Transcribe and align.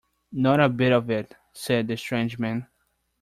"Not 0.31 0.59
a 0.59 0.67
bit 0.67 0.91
of 0.93 1.11
it," 1.11 1.35
said 1.53 1.87
the 1.87 1.95
strange 1.95 2.39
man. 2.39 2.65